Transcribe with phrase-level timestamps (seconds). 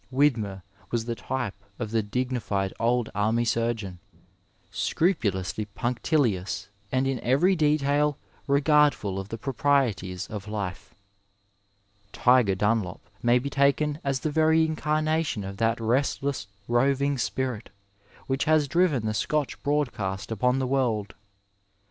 [0.11, 3.99] Widmer was the type of the dignified old army surgeon,
[4.71, 8.17] scrupulously punctilious and in every detail
[8.47, 10.95] regardful of the proprieties of life.
[12.09, 17.69] ^^ Tiger" Dunlop may be taken as the very incarnation of that restless roving spirit
[18.25, 21.13] which has driven the Scotch broadcast upon the world.